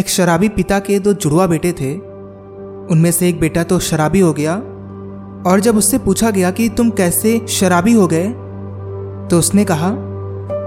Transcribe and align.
एक 0.00 0.08
शराबी 0.08 0.48
पिता 0.48 0.78
के 0.78 0.98
दो 0.98 1.12
जुड़वा 1.12 1.46
बेटे 1.46 1.72
थे। 1.72 1.94
उनमें 2.92 3.10
से 3.12 3.28
एक 3.28 3.40
बेटा 3.40 3.62
तो 3.62 3.78
शराबी 3.78 4.20
हो 4.20 4.32
गया 4.32 4.54
और 5.50 5.60
जब 5.60 5.76
उससे 5.76 5.98
पूछा 5.98 6.30
गया 6.30 6.50
कि 6.50 6.68
तुम 6.68 6.90
कैसे 6.90 7.40
शराबी 7.48 7.92
हो 7.92 8.06
गए 8.06 8.28
तो 9.28 9.38
उसने 9.38 9.64
कहा 9.64 9.90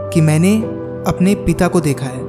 कि 0.09 0.21
मैंने 0.21 0.55
अपने 1.07 1.33
पिता 1.35 1.67
को 1.67 1.81
देखा 1.81 2.05
है। 2.05 2.21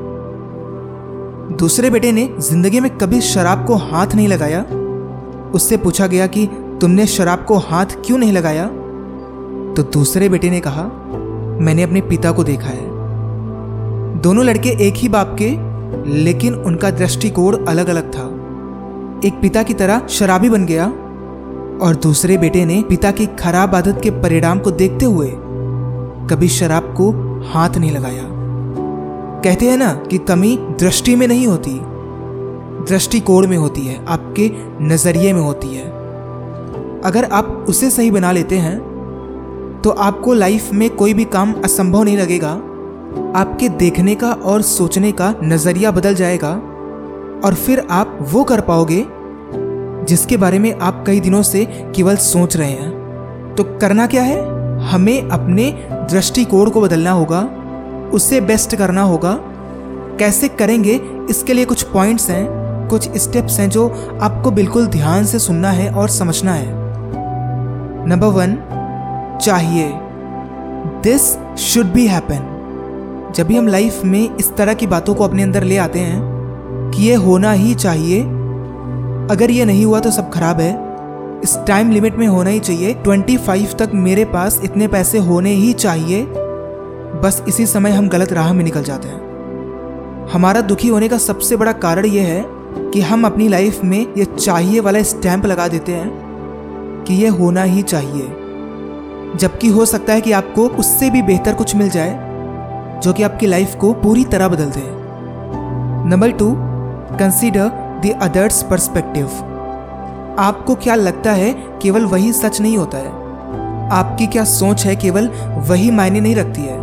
दूसरे 1.56 1.90
बेटे 1.90 2.12
ने 2.12 2.28
ज़िंदगी 2.40 2.80
में 2.80 2.90
कभी 2.98 3.20
शराब 3.20 3.66
को 3.66 3.74
हाथ 3.74 4.14
नहीं 4.14 4.28
लगाया। 4.28 4.62
उससे 5.54 5.76
पूछा 5.76 6.06
गया 6.06 6.26
कि 6.26 6.46
तुमने 6.80 7.06
शराब 7.06 7.44
को 7.44 7.58
हाथ 7.58 7.94
क्यों 8.06 8.18
नहीं 8.18 8.32
लगाया? 8.32 8.66
तो 9.76 9.82
दूसरे 9.92 10.28
बेटे 10.28 10.50
ने 10.50 10.60
कहा, 10.60 10.84
मैंने 11.60 11.82
अपने 11.82 12.00
पिता 12.00 12.32
को 12.32 12.44
देखा 12.44 12.68
है। 12.68 12.92
दोनों 14.20 14.44
लड़के 14.44 14.70
एक 14.88 14.94
ही 14.94 15.08
बाप 15.08 15.36
के 15.38 15.52
लेकिन 16.06 16.54
उनका 16.54 16.90
दृष्टिकोण 16.90 17.64
अलग 17.66 17.88
अलग 17.88 18.12
था। 18.12 18.26
एक 19.26 19.40
पिता 19.40 19.62
की 19.62 19.74
तरह 19.74 20.06
शराबी 20.10 20.48
बन 20.48 20.66
गया 20.66 20.86
और 21.82 21.98
दूसरे 22.02 22.36
बेटे 22.38 22.64
ने 22.64 22.82
पिता 22.88 23.10
की 23.10 23.26
खराब 23.38 23.74
आदत 23.74 24.00
के 24.02 24.10
परिणाम 24.22 24.58
को 24.58 24.70
देखते 24.72 25.04
हुए 25.04 25.30
कभी 26.30 26.48
शराब 26.48 26.94
को 26.96 27.10
हाथ 27.44 27.76
नहीं 27.76 27.90
लगाया। 27.90 28.22
कहते 29.44 29.68
हैं 29.70 29.76
ना 29.76 29.92
कि 30.10 30.18
कमी 30.18 30.56
दृष्टि 30.80 31.14
में 31.16 31.26
नहीं 31.28 31.46
होती, 31.46 31.78
दृष्टिकोण 32.88 33.46
में 33.46 33.56
होती 33.56 33.80
है, 33.80 34.04
आपके 34.06 34.50
नज़रिए 34.82 35.32
में 35.32 35.40
होती 35.40 35.68
है। 35.68 35.84
अगर 37.04 37.24
आप 37.32 37.64
उसे 37.68 37.90
सही 37.90 38.10
बना 38.10 38.32
लेते 38.32 38.58
हैं 38.58 38.78
तो 39.82 39.90
आपको 39.90 40.34
लाइफ 40.34 40.72
में 40.72 40.88
कोई 40.90 41.14
भी 41.14 41.24
काम 41.24 41.52
असंभव 41.64 42.02
नहीं 42.02 42.16
लगेगा। 42.18 42.54
आपके 43.36 43.68
देखने 43.68 44.14
का 44.14 44.32
और 44.32 44.62
सोचने 44.62 45.12
का 45.12 45.34
नज़रिया 45.44 45.90
बदल 45.90 46.14
जाएगा 46.14 46.50
और 47.44 47.54
फिर 47.54 47.86
आप 47.90 48.18
वो 48.22 48.44
कर 48.44 48.60
पाओगे 48.60 49.06
जिसके 50.04 50.36
बारे 50.36 50.58
में 50.58 50.78
आप 50.78 51.04
कई 51.06 51.20
दिनों 51.20 51.42
से 51.42 51.64
केवल 51.96 52.16
सोच 52.16 52.56
रहे 52.56 52.70
हैं। 52.70 53.54
तो 53.58 53.64
करना 53.64 54.06
क्या 54.06 54.22
है? 54.22 54.40
हमें 54.78 55.28
अपने 55.28 55.88
दृष्टिकोण 55.90 56.70
को 56.70 56.80
बदलना 56.80 57.10
होगा 57.10 57.40
उससे 58.12 58.40
बेस्ट 58.40 58.76
करना 58.76 59.02
होगा। 59.02 59.38
कैसे 60.18 60.48
करेंगे? 60.48 61.00
इसके 61.30 61.52
लिए 61.52 61.64
कुछ 61.64 61.82
पॉइंट्स 61.82 62.30
हैं, 62.30 62.46
कुछ 62.88 63.16
स्टेप्स 63.16 63.60
हैं 63.60 63.70
जो 63.70 63.88
आपको 64.22 64.50
बिल्कुल 64.50 64.86
ध्यान 64.86 65.24
से 65.24 65.38
सुनना 65.38 65.70
है 65.70 65.90
और 65.90 66.08
समझना 66.08 66.52
है। 66.52 66.72
नंबर 68.06 68.26
वन 68.26 68.58
चाहिए। 69.42 69.90
दिस 71.02 71.38
शुड 71.58 71.86
बी 71.86 72.06
हैपन 72.06 72.53
जब 73.34 73.46
भी 73.46 73.56
हम 73.56 73.68
लाइफ 73.68 74.04
में 74.04 74.36
इस 74.36 74.54
तरह 74.56 74.74
की 74.74 74.86
बातों 74.86 75.14
को 75.14 75.24
अपने 75.24 75.42
अंदर 75.42 75.62
ले 75.62 75.76
आते 75.76 75.98
हैं 75.98 76.22
कि 76.90 77.02
ये 77.02 77.14
होना 77.14 77.52
ही 77.52 77.74
चाहिए, 77.74 78.20
अगर 79.30 79.50
ये 79.50 79.64
नहीं 79.64 79.84
हुआ 79.84 80.00
तो 80.00 80.10
सब 80.10 80.30
खराब 80.30 80.60
है। 80.60 80.94
इस 81.44 81.58
टाइम 81.66 81.90
लिमिट 81.90 82.16
में 82.16 82.26
होना 82.26 82.50
ही 82.50 82.60
चाहिए। 82.60 82.94
25 82.94 83.74
तक 83.74 83.90
मेरे 83.94 84.24
पास 84.24 84.60
इतने 84.64 84.88
पैसे 84.88 85.18
होने 85.18 85.50
ही 85.50 85.72
चाहिए। 85.72 86.22
बस 87.22 87.44
इसी 87.48 87.66
समय 87.66 87.90
हम 87.90 88.08
गलत 88.08 88.32
राह 88.32 88.52
में 88.52 88.64
निकल 88.64 88.82
जाते 88.82 89.08
हैं। 89.08 90.28
हमारा 90.32 90.60
दुखी 90.60 90.88
होने 90.88 91.08
का 91.08 91.18
सबसे 91.18 91.56
बड़ा 91.56 91.72
कारण 91.72 92.06
यह 92.06 92.22
है 92.22 92.44
कि 92.90 93.00
हम 93.00 93.26
अपनी 93.26 93.48
लाइफ 93.48 93.84
में 93.84 94.06
ये 94.18 94.24
चाहिए 94.24 94.80
वाला 94.80 95.02
स्टैंप 95.02 95.46
लगा 95.46 95.68
देते 95.68 95.92
हैं 95.92 96.10
कि 97.08 97.14
यह 97.14 97.32
होना 97.32 97.62
ही 97.62 97.82
चाहिए। 97.82 98.28
जबकि 99.36 99.68
हो 99.68 99.86
सकता 99.86 100.12
है 100.12 100.20
कि 100.20 100.32
आपको 100.32 100.68
उससे 100.68 101.10
भी 101.10 101.22
बेहतर 101.22 101.54
कुछ 101.54 101.76
मिल 101.76 101.88
जाए। 101.88 102.23
जो 103.00 103.12
कि 103.12 103.22
आपकी 103.22 103.46
लाइफ 103.46 103.74
को 103.74 103.92
पूरी 103.92 104.24
तरह 104.24 104.48
बदल 104.48 104.70
दे। 104.70 104.82
Number 106.10 106.30
two 106.30 106.54
consider 107.18 107.68
the 108.04 108.18
others 108.22 108.62
perspective 108.62 109.26
आपको 110.38 110.74
क्या 110.74 110.94
लगता 110.94 111.32
है 111.32 111.52
केवल 111.82 112.04
वही 112.04 112.32
सच 112.32 112.60
नहीं 112.60 112.76
होता 112.76 112.98
है? 112.98 113.10
आपकी 113.92 114.26
क्या 114.26 114.44
सोच 114.44 114.86
है 114.86 114.96
केवल 114.96 115.30
वही 115.68 115.90
मायने 115.90 116.20
नहीं 116.20 116.36
रखती 116.36 116.60
है? 116.60 116.78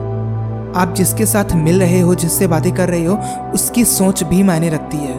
आप 0.76 0.94
जिसके 0.98 1.26
साथ 1.26 1.54
मिल 1.54 1.80
रहे 1.80 2.00
हो, 2.00 2.16
जिससे 2.16 2.48
बातें 2.48 2.72
कर 2.72 2.90
रहे 2.90 3.06
हो, 3.06 3.18
उसकी 3.54 3.86
सोच 3.86 4.24
भी 4.24 4.44
मायने 4.44 4.70
रखती 4.70 4.98
है। 4.98 5.18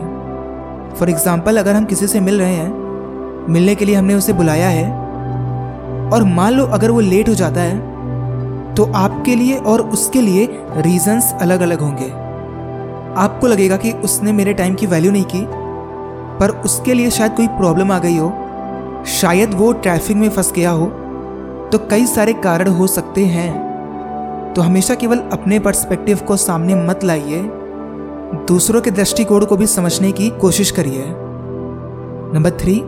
फॉर 0.94 1.10
एग्ज़ाम्पल 1.10 1.56
अगर 1.56 1.74
हम 1.76 1.84
किसी 1.84 2.06
से 2.06 2.20
मिल 2.20 2.38
रहे 2.38 2.54
हैं, 2.54 3.46
मिलने 3.48 3.74
के 3.74 3.84
लिए 3.84 3.94
हमने 3.94 4.14
उसे 4.14 4.32
बुलाया 4.32 4.68
है, 4.68 4.90
और 6.10 6.24
मान 6.24 6.52
लो 6.52 6.64
अगर 6.66 6.90
वो 6.90 7.00
लेट 7.00 7.28
हो 7.28 7.34
जाता 7.34 7.60
है 7.60 7.91
तो 8.76 8.92
आपके 8.92 9.34
लिए 9.34 9.56
और 9.56 9.80
उसके 9.80 10.20
लिए 10.20 10.48
रीजंस 10.76 11.34
अलग 11.40 11.60
अलग 11.60 11.80
होंगे। 11.80 12.10
आपको 13.20 13.46
लगेगा 13.46 13.76
कि 13.76 13.92
उसने 13.92 14.32
मेरे 14.32 14.54
टाइम 14.54 14.74
की 14.74 14.86
वैल्यू 14.86 15.12
नहीं 15.12 15.24
की, 15.24 15.46
पर 16.38 16.50
उसके 16.64 16.94
लिए 16.94 17.10
शायद 17.10 17.32
कोई 17.32 17.46
प्रॉब्लम 17.46 17.92
आ 17.92 17.98
गई 17.98 18.16
हो। 18.16 18.32
शायद 19.06 19.54
वो 19.54 19.72
ट्रैफ़िक 19.72 20.16
में 20.16 20.30
फंस 20.30 20.52
गया 20.52 20.70
हो। 20.70 20.86
तो 21.72 21.78
कई 21.78 22.06
सारे 22.06 22.32
कारण 22.32 22.68
हो 22.68 22.86
सकते 22.86 23.24
हैं। 23.24 24.52
तो 24.56 24.62
हमेशा 24.62 24.94
केवल 24.94 25.18
अपने 25.18 25.58
पर्सपेक्टिव 25.58 26.18
को 26.18 26.36
सामने 26.36 26.74
मत 26.74 27.04
लाइए। 27.04 27.42
दूसरों 28.48 28.80
के 28.80 28.90
दृष्टिकोण 28.90 29.44
को 29.44 29.56
भी 29.56 29.66
समझने 29.66 30.12
की 30.12 30.30
कोशिश 30.30 30.70
करिए। 30.70 31.04
Number 32.34 32.50
three 32.50 32.82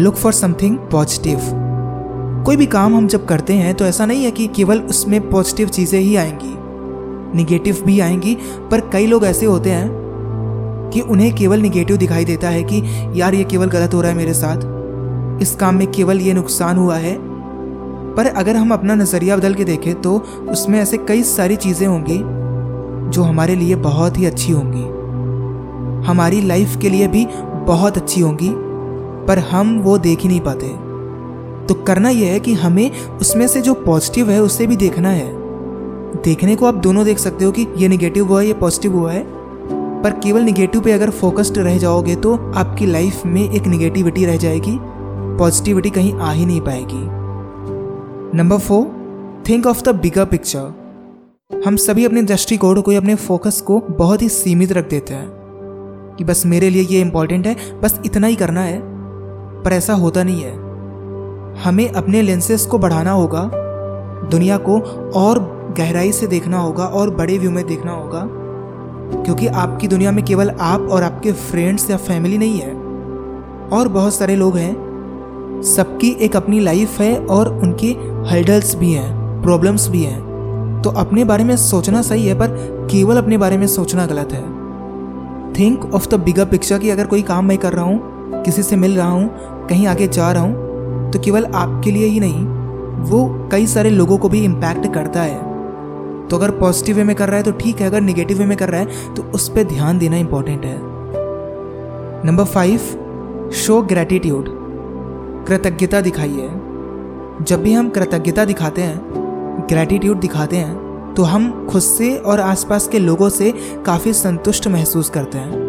look 0.00 0.14
for 0.14 0.32
something 0.32 0.78
positive 0.78 1.38
कोई 2.46 2.56
भी 2.56 2.66
काम 2.66 2.96
हम 2.96 3.06
जब 3.08 3.26
करते 3.26 3.52
हैं 3.52 3.74
तो 3.74 3.84
ऐसा 3.84 4.06
नहीं 4.06 4.24
है 4.24 4.30
कि 4.30 4.46
केवल 4.46 4.78
उसमें 4.80 5.30
पॉजिटिव 5.30 5.68
चीज़ें 5.68 6.00
ही 6.00 6.16
आएँगी 6.16 6.54
निगेटिव 7.36 7.82
भी 7.86 8.00
आएँगी, 8.00 8.34
पर 8.70 8.80
कई 8.80 9.06
लोग 9.06 9.24
ऐसे 9.24 9.46
होते 9.46 9.70
हैं 9.70 10.90
कि 10.92 11.00
उन्हें 11.00 11.34
केवल 11.34 11.60
निगेटिव 11.60 11.96
दिखाई 11.96 12.24
देता 12.24 12.48
है 12.48 12.62
कि, 12.62 12.82
यार, 13.14 13.34
ये 13.34 13.44
केवल 13.44 13.66
गलत 13.66 13.94
हो 13.94 14.00
रहा 14.00 14.10
है 14.10 14.16
मेरे 14.16 14.34
साथ, 14.34 15.42
इस 15.42 15.54
काम 15.54 15.74
में 15.74 15.86
केवल 15.86 16.20
ये 16.20 16.32
नुकसान 16.32 16.76
हुआ 16.76 16.96
है। 16.96 17.16
पर 18.14 18.26
अगर 18.26 18.56
हम 18.56 18.72
अपना 18.72 18.94
नज़रिया 18.94 19.36
बदल 19.36 19.54
के 19.54 19.64
देखें 19.64 20.00
तो 20.02 20.16
उसमें 20.48 20.80
ऐसे 20.80 20.96
कई 20.98 21.22
सारी 21.22 21.56
चीज़ें 21.56 21.86
होंगी, 21.86 22.18
जो 23.10 23.22
हमारे 23.22 23.56
लिए 23.56 23.74
बहुत 23.74 24.18
ही 24.18 24.24
अच्छी 24.24 24.52
होंगी। 24.52 24.86
हमारी 26.06 26.40
लाइफ 26.40 26.76
के 26.76 26.90
लिए 26.90 27.08
भी 27.08 27.26
बहुत 27.66 27.96
अच्छी 27.96 28.20
होंगी, 28.20 28.50
पर 29.26 29.38
हम 29.38 29.78
वो 29.78 29.98
देख 29.98 30.20
ही 30.20 30.28
नहीं 30.28 30.40
पाते। 30.40 30.87
तो 31.68 31.74
करना 31.74 32.08
यह 32.08 32.32
है 32.32 32.40
कि 32.40 32.52
हमें 32.52 33.06
उसमें 33.06 33.48
से 33.48 33.60
जो 33.60 33.74
पॉजिटिव 33.74 34.30
है, 34.30 34.42
उसे 34.42 34.66
भी 34.66 34.76
देखना 34.76 35.10
है। 35.10 35.32
देखने 36.22 36.56
को 36.56 36.66
आप 36.66 36.74
दोनों 36.74 37.04
देख 37.04 37.18
सकते 37.18 37.44
हो 37.44 37.52
कि 37.52 37.66
ये 37.76 37.88
निगेटिव 37.88 38.26
हुआ 38.26 38.40
है, 38.40 38.46
ये 38.46 38.52
पॉजिटिव 38.52 38.96
हुआ 38.96 39.12
है। 39.12 39.38
पर 40.02 40.10
केवल 40.10 40.40
निगेटिव 40.40 40.80
पे 40.80 40.92
अगर 40.92 41.10
फोकस्ड 41.10 41.58
रह 41.58 41.78
जाओगे 41.78 42.16
तो 42.16 42.34
आपकी 42.34 42.86
लाइफ 42.86 43.26
में 43.26 43.50
एक 43.52 43.66
निगेटिविटी 43.66 44.24
रह 44.24 44.36
जाएगी 44.36 44.78
पॉजिटिविटी 45.38 45.90
कहीं 45.90 46.14
आ 46.14 46.32
ही 46.32 46.46
नहीं 46.46 46.60
पाएगी। 46.60 47.06
Number 48.38 48.58
four 48.58 48.86
think 49.48 49.66
of 49.66 49.82
the 49.82 49.88
bigger 49.88 50.24
picture 50.24 50.72
हम 51.66 51.76
सभी 51.76 52.04
अपने 52.04 52.22
दृष्टिकोण 52.22 52.80
को 52.80 52.92
या 52.92 52.98
अपने 52.98 53.14
फोकस 53.14 53.60
को 53.60 53.82
बहुत 53.90 54.22
ही 54.22 54.28
सीमित 54.28 54.72
रख 54.72 54.90
देते 54.90 55.14
हैं। 55.14 55.28
कि 56.18 56.24
बस 56.24 56.42
मेरे 56.46 56.70
लिए 56.70 56.82
ये 56.82 57.00
इंपॉर्टेंट 57.00 57.46
है, 57.46 57.80
बस 57.80 58.00
इतना 58.06 58.26
ही 58.26 58.36
करना 58.36 58.60
है। 58.60 58.80
पर 59.62 59.72
ऐसा 59.72 59.94
होता 59.94 60.24
नहीं 60.24 60.42
है। 60.42 60.67
हमें 61.64 61.88
अपने 61.90 62.22
लेंसेस 62.22 62.66
को 62.66 62.78
बढ़ाना 62.78 63.10
होगा, 63.10 63.42
दुनिया 64.30 64.56
को 64.58 64.78
और 65.14 65.38
गहराई 65.78 66.12
से 66.12 66.26
देखना 66.26 66.58
होगा 66.58 66.84
और 66.84 67.10
बड़े 67.10 67.38
व्यू 67.38 67.50
में 67.50 67.66
देखना 67.66 67.92
होगा, 67.92 68.22
क्योंकि 69.24 69.46
आपकी 69.46 69.88
दुनिया 69.88 70.12
में 70.12 70.24
केवल 70.24 70.50
आप 70.50 70.88
और 70.90 71.02
आपके 71.02 71.32
फ्रेंड्स 71.32 71.90
या 71.90 71.96
फैमिली 71.96 72.38
नहीं 72.38 72.58
है। 72.58 72.72
और 73.70 73.88
बहुत 73.88 74.14
सारे 74.14 74.36
लोग 74.36 74.56
हैं, 74.56 75.62
सबकी 75.66 76.10
एक 76.20 76.36
अपनी 76.36 76.60
लाइफ 76.60 77.00
है 77.00 77.16
और 77.20 77.48
उनकी 77.54 77.92
हर्डल्स 78.28 78.74
भी 78.74 78.92
हैं 78.92 79.42
प्रॉब्लम्स 79.42 79.88
भी 79.88 80.02
हैं। 80.02 80.82
तो 80.82 80.90
अपने 80.90 81.24
बारे 81.24 81.44
में 81.44 81.56
सोचना 81.56 82.02
सही 82.02 82.26
है, 82.26 82.34
पर 82.34 82.86
केवल 82.90 83.16
अपने 83.16 83.38
बारे 83.38 83.56
में 83.58 83.66
सोचना 83.66 84.06
गलत 84.06 84.32
है। 84.32 84.42
Think 85.54 85.94
of 85.94 86.08
the 86.08 86.14
bigger 86.14 86.44
picture 86.44 86.78
कि 86.78 86.90
अगर 86.90 87.06
कोई 87.06 87.22
काम 87.22 87.44
मैं 87.44 87.58
कर 87.58 87.72
रहा 87.72 87.84
हूँ, 87.84 88.42
किसी 88.44 88.62
से 88.62 88.76
मिल 88.76 88.96
रहा 88.96 89.10
हूँ, 89.10 89.28
कहीं 89.66 89.86
आगे 89.86 90.08
जा 90.08 90.32
रहा 90.32 90.42
हूँ 90.42 90.67
तो 91.10 91.18
केवल 91.18 91.44
आपके 91.44 91.90
लिए 91.90 92.06
ही 92.06 92.20
नहीं, 92.20 92.44
वो 93.00 93.48
कई 93.52 93.66
सारे 93.66 93.90
लोगों 93.90 94.18
को 94.18 94.28
भी 94.28 94.44
इम्पैक्ट 94.44 94.92
करता 94.94 95.22
है। 95.22 95.46
तो 96.28 96.36
अगर 96.36 96.50
पॉजिटिव 96.50 96.96
वे 96.96 97.04
में 97.04 97.14
कर 97.16 97.28
रहा 97.28 97.36
है 97.36 97.42
तो 97.42 97.52
ठीक 97.52 97.80
है। 97.80 97.86
अगर 97.86 98.00
निगेटिव 98.00 98.38
वे 98.38 98.46
में 98.46 98.56
कर 98.58 98.68
रहा 98.68 98.80
है 98.80 99.14
तो 99.14 99.22
उस 99.34 99.48
पर 99.48 99.64
ध्यान 99.64 99.98
देना 99.98 100.16
इंपॉर्टेंट 100.16 100.64
है। 100.64 100.78
नंबर 102.26 102.44
फाइव 102.44 103.50
शो 103.56 103.80
ग्रेटिट्यूड 103.82 104.48
कृतज्ञता 105.48 106.00
दिखाइए। 106.00 106.48
जब 107.42 107.62
भी 107.62 107.72
हम 107.72 107.88
कृतज्ञता 107.88 108.44
दिखाते 108.44 108.82
हैं 108.82 109.66
ग्रेटिट्यूड 109.70 110.20
दिखाते 110.20 110.56
हैं 110.56 111.14
तो 111.14 111.22
हम 111.22 111.66
खुद 111.70 111.82
से 111.82 112.16
और 112.16 112.40
आसपास 112.40 112.88
के 112.88 112.98
लोगों 112.98 113.28
से 113.28 113.52
काफ़ी 113.86 114.12
संतुष्ट 114.12 114.68
महसूस 114.68 115.10
करते 115.10 115.38
हैं। 115.38 115.66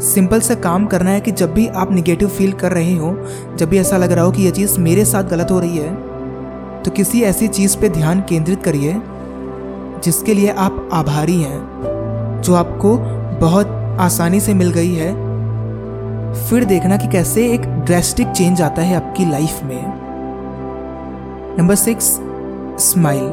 सिंपल 0.00 0.40
से 0.40 0.54
काम 0.56 0.86
करना 0.86 1.10
है 1.10 1.20
कि 1.20 1.32
जब 1.32 1.52
भी 1.54 1.66
आप 1.68 1.92
निगेटिव 1.92 2.28
फील 2.28 2.52
कर 2.52 2.72
रहे 2.72 2.94
हो, 2.96 3.16
जब 3.56 3.68
भी 3.68 3.78
ऐसा 3.78 3.96
लग 3.96 4.12
रहा 4.12 4.24
हो 4.24 4.30
कि 4.32 4.42
यह 4.42 4.50
चीज़ 4.50 4.78
मेरे 4.80 5.04
साथ 5.04 5.24
गलत 5.24 5.50
हो 5.50 5.60
रही 5.60 5.78
है 5.78 6.82
तो 6.82 6.90
किसी 6.90 7.22
ऐसी 7.22 7.48
चीज़ 7.48 7.76
पे 7.78 7.88
ध्यान 7.88 8.20
केंद्रित 8.20 8.62
करिए, 8.62 9.00
जिसके 10.04 10.34
लिए 10.34 10.50
आप 10.50 10.88
आभारी 10.92 11.40
हैं, 11.42 12.40
जो 12.42 12.54
आपको 12.54 12.96
बहुत 13.40 13.66
आसानी 14.00 14.40
से 14.40 14.54
मिल 14.54 14.70
गई 14.70 14.94
है। 14.94 15.12
फिर 16.48 16.64
देखना 16.64 16.96
कि 16.96 17.08
कैसे 17.08 17.46
एक 17.52 17.66
ड्रेस्टिक 17.84 18.28
चेंज 18.28 18.62
आता 18.62 18.82
है 18.82 18.96
आपकी 18.96 19.30
लाइफ 19.30 19.60
में। 19.64 19.82
नंबर 21.58 21.74
सिक्स 21.74 22.04
स्माइल 22.80 23.28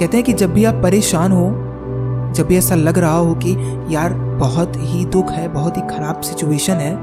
कहते 0.00 0.16
हैं 0.16 0.24
कि 0.26 0.32
जब 0.32 0.52
भी 0.52 0.64
आप 0.64 0.82
परेशान 0.82 1.32
हो 1.32 1.48
जब 2.36 2.46
भी 2.46 2.56
ऐसा 2.56 2.74
लग 2.74 2.98
रहा 2.98 3.16
हो 3.16 3.34
कि 3.36 3.52
यार 3.90 4.14
बहुत 4.38 4.72
ही 4.76 5.04
दुख 5.04 5.30
है, 5.30 5.48
बहुत 5.48 5.76
ही 5.76 5.82
खराब 5.82 6.20
सिचुएशन 6.20 6.74
है, 6.74 6.96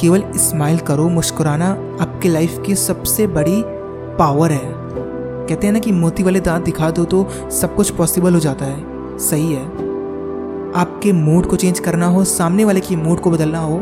केवल 0.00 0.22
स्माइल 0.38 0.78
करो, 0.80 1.08
मुस्कुराना 1.08 1.70
आपकी 2.00 2.28
लाइफ 2.28 2.62
की 2.66 2.74
सबसे 2.76 3.26
बड़ी 3.28 3.62
पावर 4.18 4.52
है। 4.52 4.72
कहते 5.48 5.66
हैं 5.66 5.72
ना 5.72 5.78
कि 5.78 5.92
मोती 5.92 6.22
वाले 6.22 6.40
दांत 6.40 6.64
दिखा 6.64 6.90
दो 6.90 7.04
तो 7.04 7.28
सब 7.52 7.74
कुछ 7.76 7.90
पॉसिबल 7.90 8.34
हो 8.34 8.40
जाता 8.40 8.64
है। 8.64 9.18
सही 9.20 9.52
है। 9.52 9.64
आपके 10.74 11.12
मूड 11.12 11.46
को 11.46 11.56
चेंज 11.56 11.78
करना 11.78 12.06
हो, 12.06 12.24
सामने 12.24 12.64
वाले 12.64 12.80
की 12.80 12.96
मूड 12.96 13.20
को 13.20 13.30
बदलना 13.30 13.58
हो, 13.58 13.80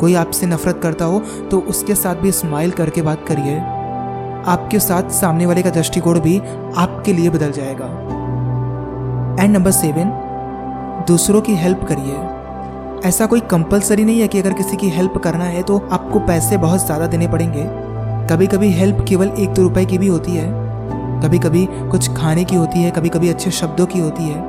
कोई 0.00 0.14
आपसे 0.14 0.46
नफरत 0.46 0.80
करता 0.82 1.04
हो 1.04 1.22
तो 1.50 1.60
उसके 1.60 1.94
साथ 1.94 2.14
भी 2.14 2.32
स्माइल 2.32 2.70
करके 2.70 3.02
बात 3.02 3.24
करिए। 3.28 3.58
आपके 4.46 4.78
साथ 4.78 5.10
सामने 5.12 5.46
वाले 5.46 5.62
का 5.62 5.70
दृष्टिकोण 5.70 6.20
भी 6.20 6.38
आपके 6.76 7.12
लिए 7.12 7.30
बदल 7.30 7.52
जाएगा। 7.52 7.86
एंड 9.40 9.52
नंबर 9.52 9.70
सेवन 9.72 10.10
दूसरों 11.08 11.40
की 11.40 11.54
हेल्प 11.54 11.84
करिए। 11.84 13.08
ऐसा 13.08 13.26
कोई 13.26 13.40
कंपलसरी 13.50 14.04
नहीं 14.04 14.20
है 14.20 14.28
कि 14.28 14.38
अगर 14.38 14.52
किसी 14.52 14.76
की 14.76 14.88
हेल्प 14.90 15.18
करना 15.24 15.44
है 15.44 15.62
तो 15.62 15.78
आपको 15.92 16.20
पैसे 16.20 16.56
बहुत 16.56 16.84
ज़्यादा 16.86 17.06
देने 17.06 17.28
पड़ेंगे। 17.28 17.64
कभी 18.26 18.46
कभी 18.46 18.70
हेल्प 18.72 19.04
केवल 19.08 19.32
एक 19.38 19.50
दो 19.50 19.62
रुपए 19.62 19.84
की 19.84 19.98
भी 19.98 20.06
होती 20.06 20.32
है। 20.32 20.48
कभी 21.22 21.38
कभी 21.38 21.66
कुछ 21.90 22.10
खाने 22.16 22.44
की 22.44 22.56
होती 22.56 22.82
है 22.82 22.90
कभी 22.90 23.08
कभी 23.08 23.28
अच्छे 23.28 23.50
शब्दों 23.52 23.86
की 23.86 23.98
होती 23.98 24.22
है। 24.22 24.42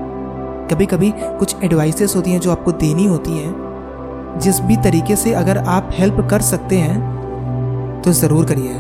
कभी 0.72 0.86
कभी 0.86 1.14
कुछ 1.18 1.64
एडवाइसेस 1.64 2.16
होती 2.16 2.32
हैं 2.32 2.40
जो 2.40 2.52
आपको 2.52 2.72
देनी 2.78 3.06
होती 3.06 3.38
हैं। 3.38 4.40
जिस 4.40 4.60
भी 4.62 4.78
तरीके 4.78 5.16
से 5.16 5.34
अगर 5.34 5.58
आप 5.58 5.90
हेल्प 5.94 6.28
कर 6.30 6.42
सकते 6.44 6.78
हैं 6.78 8.02
तो 8.02 8.12
ज़रूर 8.14 8.46
करिए। 8.46 8.74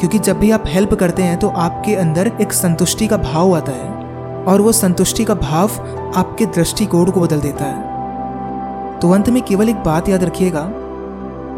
क्योंकि 0.00 0.18
जब 0.18 0.38
भी 0.38 0.50
आप 0.50 0.64
हेल्प 0.66 0.94
करते 0.94 1.22
हैं 1.22 1.38
तो 1.38 1.48
आपके 1.48 1.94
अंदर 1.96 2.30
एक 2.40 2.52
संतुष्टि 2.52 3.06
का 3.06 3.16
भाव 3.18 3.56
आता 3.56 3.72
है। 3.72 4.01
और 4.48 4.60
वो 4.60 4.72
संतुष्टि 4.72 5.24
का 5.24 5.34
भाव 5.34 5.70
आपके 6.16 6.46
दृष्टिकोण 6.46 7.10
को 7.10 7.20
बदल 7.20 7.40
देता 7.40 7.64
है। 7.64 8.98
तो 9.00 9.10
अंत 9.10 9.28
में 9.28 9.42
केवल 9.42 9.68
एक 9.68 9.76
बात 9.76 10.08
याद 10.08 10.24
रखिएगा 10.24 10.64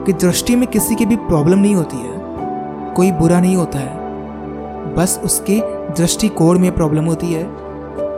कि 0.06 0.12
दृष्टि 0.12 0.56
में 0.56 0.66
किसी 0.68 0.94
की 0.94 1.06
भी 1.06 1.16
प्रॉब्लम 1.16 1.58
नहीं 1.58 1.74
होती 1.74 1.96
है, 1.96 2.12
कोई 2.96 3.10
बुरा 3.12 3.40
नहीं 3.40 3.56
होता 3.56 3.78
है। 3.78 4.94
बस 4.94 5.20
उसके 5.24 5.60
दृष्टिकोण 5.92 6.58
में 6.58 6.70
प्रॉब्लम 6.72 7.04
होती 7.04 7.32
है। 7.32 7.44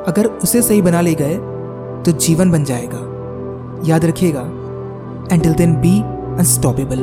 अगर 0.04 0.26
उसे 0.42 0.62
सही 0.62 0.82
बना 0.82 1.00
ले 1.00 1.14
गए 1.14 1.34
तो 2.02 2.12
जीवन 2.18 2.50
बन 2.50 2.64
जाएगा। 2.64 2.98
याद 3.84 4.04
रखिएगा 4.04 4.40
एंटिल 5.32 5.54
देन 5.54 5.74
बी 5.76 6.00
अनस्टॉपेबल 6.00 6.98